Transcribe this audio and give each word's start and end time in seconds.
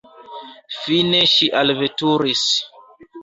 Fine 0.85 1.19
ŝi 1.33 1.49
alveturis. 1.61 2.47